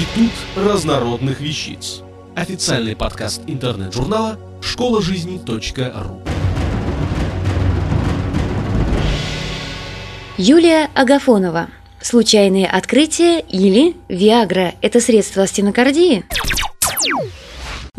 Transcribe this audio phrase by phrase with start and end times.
[0.00, 2.00] Институт разнородных вещиц.
[2.34, 6.22] Официальный подкаст интернет-журнала школа жизни.ру.
[10.38, 11.68] Юлия Агафонова.
[12.00, 16.24] Случайные открытия или Виагра– это средство стенокардии?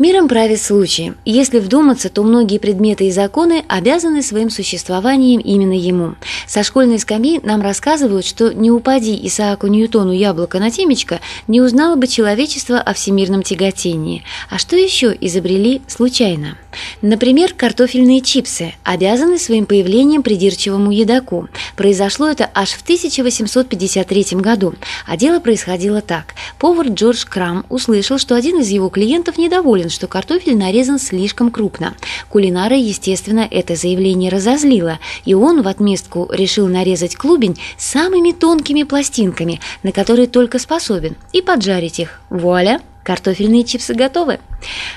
[0.02, 1.12] Миром правит случай.
[1.24, 6.16] Если вдуматься, то многие предметы и законы обязаны своим существованием именно ему.
[6.48, 11.94] Со школьной скамьи нам рассказывают, что не упади Исааку Ньютону яблоко на темечко, не узнало
[11.94, 14.24] бы человечество о всемирном тяготении.
[14.50, 16.58] А что еще изобрели случайно?
[17.00, 21.48] Например, картофельные чипсы обязаны своим появлением придирчивому едоку.
[21.76, 24.74] Произошло это аж в 1853 году,
[25.06, 26.34] а дело происходило так.
[26.58, 31.94] Повар Джордж Крам услышал, что один из его клиентов недоволен что картофель нарезан слишком крупно.
[32.28, 39.60] Кулинара, естественно, это заявление разозлило, и он в отместку решил нарезать клубень самыми тонкими пластинками,
[39.82, 42.20] на которые только способен, и поджарить их.
[42.30, 42.80] Вуаля!
[43.04, 44.38] Картофельные чипсы готовы.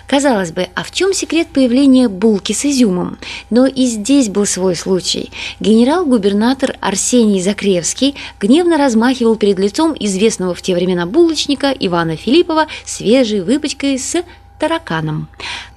[0.05, 3.17] Казалось бы, а в чем секрет появления булки с изюмом?
[3.49, 5.31] Но и здесь был свой случай.
[5.59, 13.41] Генерал-губернатор Арсений Закревский гневно размахивал перед лицом известного в те времена булочника Ивана Филиппова свежей
[13.41, 14.23] выпачкой с
[14.59, 15.27] тараканом.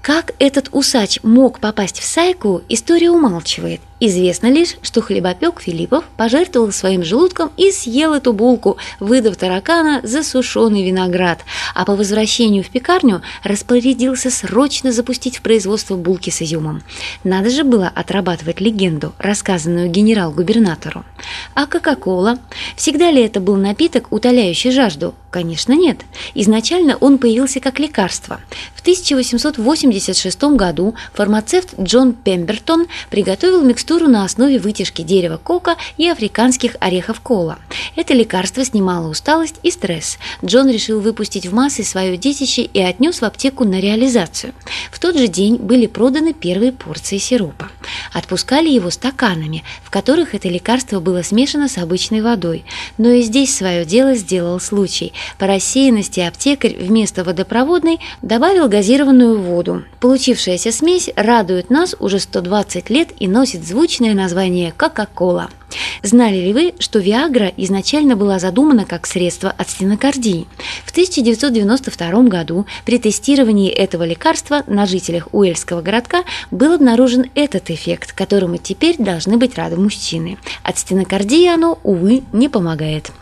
[0.03, 3.81] Как этот усач мог попасть в сайку, история умалчивает.
[4.01, 10.23] Известно лишь, что хлебопек Филиппов пожертвовал своим желудком и съел эту булку, выдав таракана за
[10.23, 11.41] сушеный виноград,
[11.75, 16.83] а по возвращению в пекарню распорядился срочно запустить в производство булки с изюмом.
[17.25, 21.05] Надо же было отрабатывать легенду, рассказанную генерал-губернатору.
[21.55, 22.39] А Кока-Кола?
[22.77, 25.15] Всегда ли это был напиток, утоляющий жажду?
[25.31, 25.99] Конечно, нет.
[26.35, 28.41] Изначально он появился как лекарство.
[28.75, 36.77] В 1886 году фармацевт Джон Пембертон приготовил микстуру на основе вытяжки дерева кока и африканских
[36.79, 37.59] орехов кола.
[37.97, 40.19] Это лекарство снимало усталость и стресс.
[40.45, 44.53] Джон решил выпустить в массы свое детище и отнес в аптеку на реализацию.
[44.93, 47.71] В тот же день были проданы первые порции сиропа.
[48.13, 52.65] Отпускали его стаканами, в которых это лекарство было смешано с обычной водой.
[52.97, 55.13] Но и здесь свое дело сделал случай.
[55.39, 59.85] По рассеянности аптекарь вместо водопроводной добавил газированную воду.
[60.01, 65.51] Получившаяся смесь радует нас уже 120 лет и носит звучное название «Кока-кола».
[66.03, 70.47] Знали ли вы, что Виагра изначально была задумана как средство от стенокардии?
[70.85, 78.13] В 1992 году при тестировании этого лекарства на жителях Уэльского городка был обнаружен этот эффект,
[78.13, 80.39] которому теперь должны быть рады мужчины.
[80.63, 83.13] От стенокардии оно, увы, не помогает.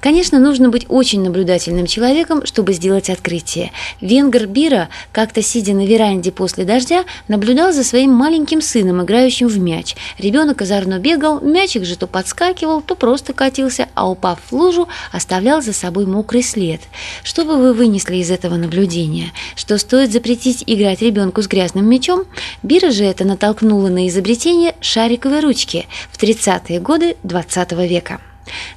[0.00, 3.72] Конечно, нужно быть очень наблюдательным человеком, чтобы сделать открытие.
[4.00, 9.58] Венгер Бира, как-то сидя на веранде после дождя, наблюдал за своим маленьким сыном, играющим в
[9.58, 9.96] мяч.
[10.18, 15.62] Ребенок озорно бегал, мячик же то подскакивал, то просто катился, а упав в лужу, оставлял
[15.62, 16.80] за собой мокрый след.
[17.22, 19.32] Что бы вы вынесли из этого наблюдения?
[19.56, 22.24] Что стоит запретить играть ребенку с грязным мячом?
[22.62, 28.20] Бира же это натолкнуло на изобретение шариковой ручки в 30-е годы 20 века.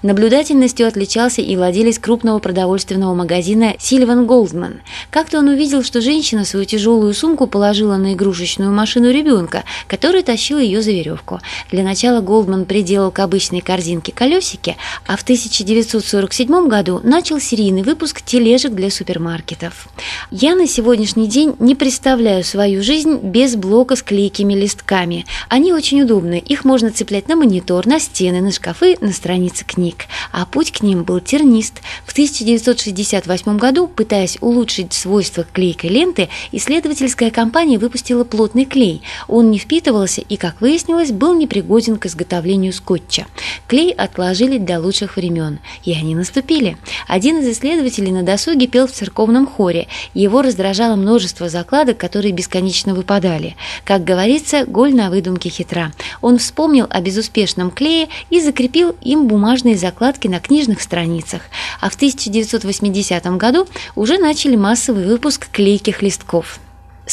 [0.02, 4.82] Наблюдательностью отличался и владелец крупного продовольственного магазина Сильван Голдман.
[5.10, 10.60] Как-то он увидел, что женщина свою тяжелую сумку положила на игрушечную машину ребенка, который тащил
[10.60, 11.40] ее за веревку.
[11.72, 18.22] Для начала Голдман приделал к обычной корзинке колесики, а в 1947 году начал серийный выпуск
[18.22, 19.90] тележек для супермаркетов.
[20.32, 25.26] Я на сегодняшний день не представляю свою жизнь без блока с клейкими листками.
[25.50, 29.66] Они очень удобны, их можно цеплять на монитор, на стены, на шкафы, на страницы страницы
[29.92, 31.82] книг, а путь к ним был тернист.
[32.06, 39.02] В 1968 году, пытаясь улучшить свойства клейкой ленты, исследовательская компания выпустила плотный клей.
[39.28, 43.26] Он не впитывался и, как выяснилось, был непригоден к изготовлению скотча.
[43.68, 46.78] Клей отложили для лучших времен, и они наступили.
[47.08, 49.88] Один из исследователей на досуге пел в церковном хоре.
[50.14, 53.56] Его раздражало множество закладок, которые бесконечно выпадали.
[53.84, 55.92] Как говорится, голь на выдумке хитра.
[56.22, 61.42] Он вспомнил о безуспешном клее и закрепил им бумажные закладки на книжных страницах,
[61.82, 66.60] а в 1980 году уже начали массовый выпуск клейких листков.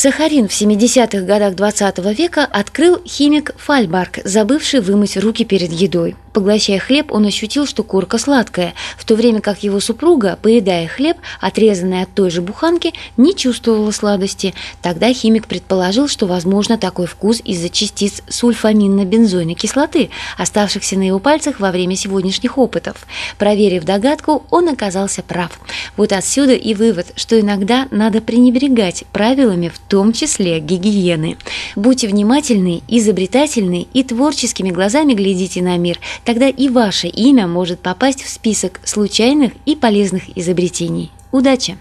[0.01, 6.15] Сахарин в 70-х годах 20 века открыл химик Фальбарк, забывший вымыть руки перед едой.
[6.33, 11.17] Поглощая хлеб, он ощутил, что корка сладкая, в то время как его супруга, поедая хлеб,
[11.41, 14.55] отрезанный от той же буханки, не чувствовала сладости.
[14.81, 21.59] Тогда химик предположил, что возможно такой вкус из-за частиц сульфаминно-бензойной кислоты, оставшихся на его пальцах
[21.59, 23.05] во время сегодняшних опытов.
[23.37, 25.59] Проверив догадку, он оказался прав.
[25.97, 31.37] Вот отсюда и вывод, что иногда надо пренебрегать правилами, в том числе гигиены.
[31.75, 38.23] Будьте внимательны, изобретательны и творческими глазами глядите на мир– тогда и ваше имя может попасть
[38.23, 41.11] в список случайных и полезных изобретений.
[41.33, 41.79] Удачи!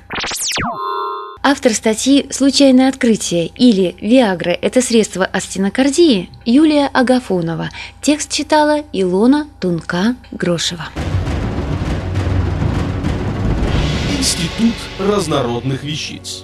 [1.43, 7.69] Автор статьи «Случайное открытие» или «Виагра– это средство от стенокардии» Юлия Агафонова.
[8.01, 10.89] Текст читала Илона Тунка-Грошева.
[14.17, 16.43] Институт разнородных вещиц.